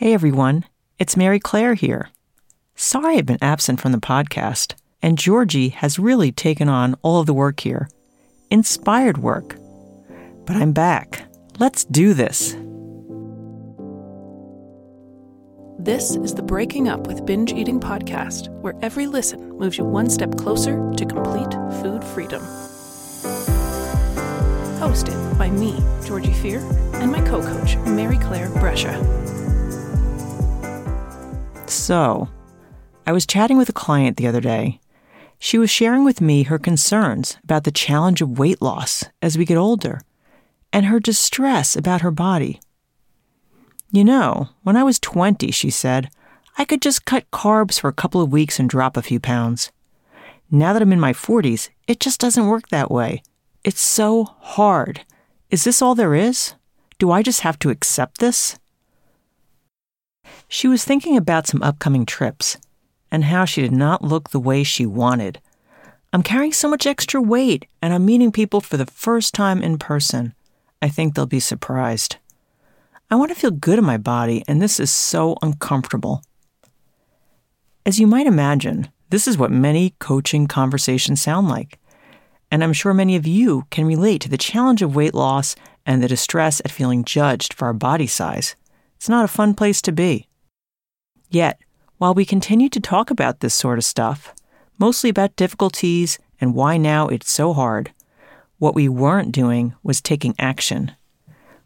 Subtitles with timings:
[0.00, 0.64] Hey everyone,
[1.00, 2.10] it's Mary Claire here.
[2.76, 7.26] Sorry I've been absent from the podcast, and Georgie has really taken on all of
[7.26, 7.88] the work here.
[8.48, 9.56] Inspired work.
[10.46, 11.24] But I'm back.
[11.58, 12.52] Let's do this.
[15.80, 20.08] This is the Breaking Up with Binge Eating podcast, where every listen moves you one
[20.08, 21.52] step closer to complete
[21.82, 22.42] food freedom.
[24.78, 25.76] Hosted by me,
[26.06, 26.60] Georgie Fear,
[26.94, 29.36] and my co coach, Mary Claire Brescia.
[31.88, 32.28] So,
[33.06, 34.78] I was chatting with a client the other day.
[35.38, 39.46] She was sharing with me her concerns about the challenge of weight loss as we
[39.46, 40.02] get older
[40.70, 42.60] and her distress about her body.
[43.90, 46.10] You know, when I was 20, she said,
[46.58, 49.72] I could just cut carbs for a couple of weeks and drop a few pounds.
[50.50, 53.22] Now that I'm in my 40s, it just doesn't work that way.
[53.64, 55.06] It's so hard.
[55.48, 56.52] Is this all there is?
[56.98, 58.58] Do I just have to accept this?
[60.48, 62.56] She was thinking about some upcoming trips
[63.10, 65.40] and how she did not look the way she wanted.
[66.12, 69.76] I'm carrying so much extra weight and I'm meeting people for the first time in
[69.78, 70.34] person.
[70.80, 72.16] I think they'll be surprised.
[73.10, 76.22] I want to feel good in my body, and this is so uncomfortable.
[77.86, 81.78] As you might imagine, this is what many coaching conversations sound like.
[82.50, 86.02] And I'm sure many of you can relate to the challenge of weight loss and
[86.02, 88.56] the distress at feeling judged for our body size.
[88.96, 90.27] It's not a fun place to be.
[91.30, 91.60] Yet,
[91.98, 94.34] while we continue to talk about this sort of stuff,
[94.78, 97.92] mostly about difficulties and why now it's so hard,
[98.58, 100.92] what we weren't doing was taking action.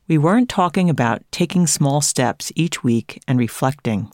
[0.09, 4.11] We weren't talking about taking small steps each week and reflecting.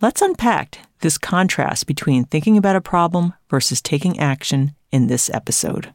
[0.00, 5.92] Let's unpack this contrast between thinking about a problem versus taking action in this episode.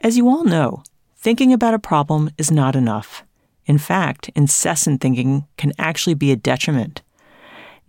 [0.00, 0.82] As you all know,
[1.16, 3.24] thinking about a problem is not enough.
[3.68, 7.02] In fact, incessant thinking can actually be a detriment.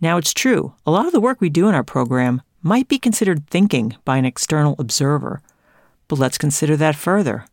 [0.00, 2.98] Now, it's true, a lot of the work we do in our program might be
[2.98, 5.40] considered thinking by an external observer,
[6.06, 7.46] but let's consider that further.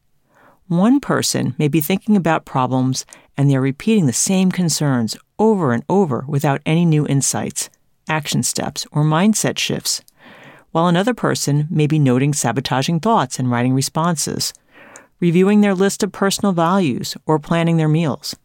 [0.67, 3.05] One person may be thinking about problems
[3.37, 7.69] and they're repeating the same concerns over and over without any new insights,
[8.09, 10.01] action steps, or mindset shifts,
[10.71, 14.53] while another person may be noting sabotaging thoughts and writing responses,
[15.19, 18.35] reviewing their list of personal values, or planning their meals.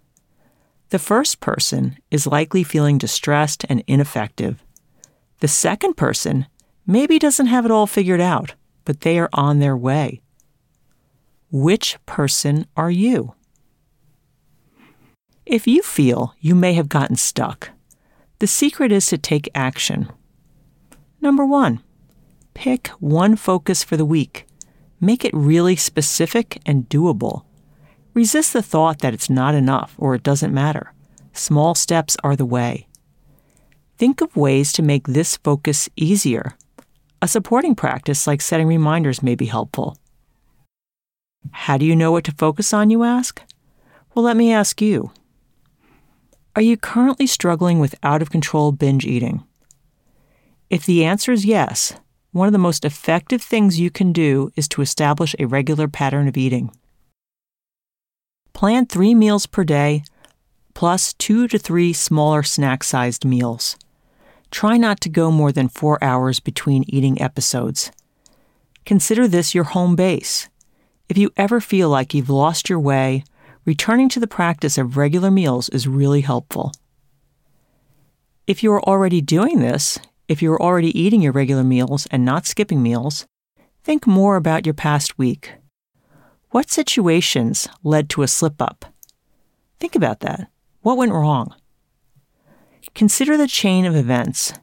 [0.90, 4.62] The first person is likely feeling distressed and ineffective.
[5.40, 6.46] The second person
[6.86, 10.20] maybe doesn't have it all figured out but they are on their way.
[11.50, 13.34] Which person are you?
[15.44, 17.70] If you feel you may have gotten stuck,
[18.38, 20.10] the secret is to take action.
[21.20, 21.80] Number one,
[22.54, 24.46] pick one focus for the week.
[25.04, 27.42] Make it really specific and doable.
[28.14, 30.92] Resist the thought that it's not enough or it doesn't matter.
[31.32, 32.86] Small steps are the way.
[33.98, 36.56] Think of ways to make this focus easier.
[37.20, 39.96] A supporting practice like setting reminders may be helpful.
[41.50, 43.42] How do you know what to focus on, you ask?
[44.14, 45.10] Well, let me ask you.
[46.54, 49.42] Are you currently struggling with out of control binge eating?
[50.70, 51.94] If the answer is yes,
[52.32, 56.26] one of the most effective things you can do is to establish a regular pattern
[56.26, 56.70] of eating.
[58.54, 60.02] Plan three meals per day,
[60.74, 63.76] plus two to three smaller snack sized meals.
[64.50, 67.90] Try not to go more than four hours between eating episodes.
[68.84, 70.48] Consider this your home base.
[71.08, 73.24] If you ever feel like you've lost your way,
[73.64, 76.72] returning to the practice of regular meals is really helpful.
[78.46, 79.98] If you are already doing this,
[80.32, 83.26] if you are already eating your regular meals and not skipping meals,
[83.84, 85.52] think more about your past week.
[86.52, 88.86] What situations led to a slip up?
[89.78, 90.50] Think about that.
[90.80, 91.54] What went wrong?
[92.94, 94.54] Consider the chain of events.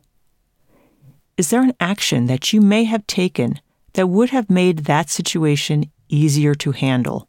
[1.37, 3.59] Is there an action that you may have taken
[3.93, 7.27] that would have made that situation easier to handle?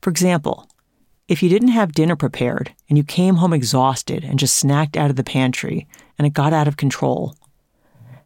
[0.00, 0.68] For example,
[1.26, 5.10] if you didn't have dinner prepared and you came home exhausted and just snacked out
[5.10, 5.88] of the pantry
[6.18, 7.34] and it got out of control,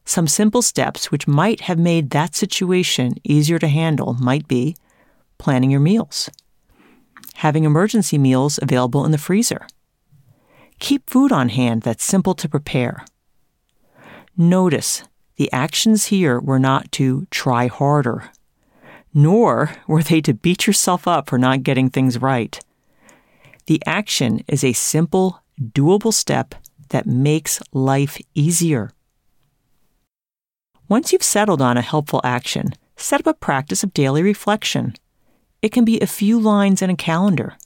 [0.06, 4.74] some simple steps which might have made that situation easier to handle might be
[5.36, 6.30] planning your meals,
[7.34, 9.66] having emergency meals available in the freezer,
[10.78, 13.04] Keep food on hand that's simple to prepare.
[14.36, 15.04] Notice
[15.36, 18.30] the actions here were not to try harder,
[19.14, 22.60] nor were they to beat yourself up for not getting things right.
[23.66, 26.54] The action is a simple, doable step
[26.90, 28.92] that makes life easier.
[30.88, 34.94] Once you've settled on a helpful action, set up a practice of daily reflection.
[35.60, 37.56] It can be a few lines in a calendar.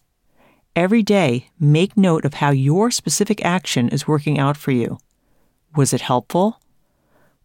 [0.74, 4.98] Every day, make note of how your specific action is working out for you.
[5.76, 6.60] Was it helpful?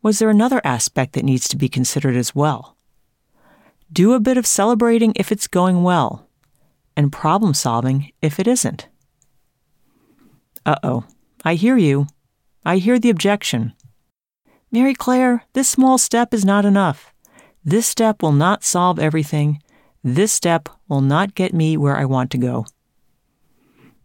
[0.01, 2.77] Was there another aspect that needs to be considered as well?
[3.91, 6.29] Do a bit of celebrating if it's going well,
[6.95, 8.87] and problem solving if it isn't.
[10.65, 11.03] Uh oh,
[11.43, 12.07] I hear you.
[12.63, 13.73] I hear the objection.
[14.71, 17.13] Mary Claire, this small step is not enough.
[17.63, 19.61] This step will not solve everything.
[20.03, 22.65] This step will not get me where I want to go.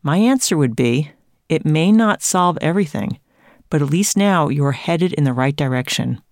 [0.02, 1.12] My answer would be
[1.48, 3.18] it may not solve everything,
[3.68, 6.22] but at least now you are headed in the right direction.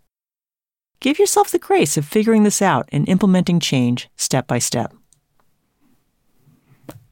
[1.00, 4.94] Give yourself the grace of figuring this out and implementing change step by step.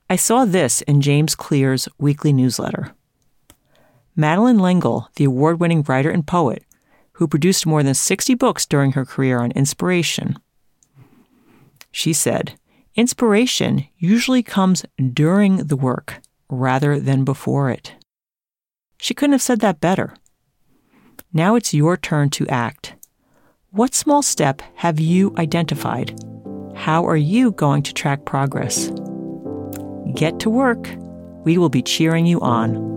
[0.08, 2.94] I saw this in James Clear's weekly newsletter.
[4.14, 6.64] Madeleine L'Engle, the award winning writer and poet,
[7.16, 10.36] who produced more than 60 books during her career on inspiration,
[11.90, 12.58] she said,
[12.94, 17.94] Inspiration usually comes during the work rather than before it.
[18.98, 20.14] She couldn't have said that better.
[21.32, 22.94] Now it's your turn to act.
[23.70, 26.18] What small step have you identified?
[26.74, 28.90] How are you going to track progress?
[30.14, 30.88] Get to work.
[31.44, 32.95] We will be cheering you on.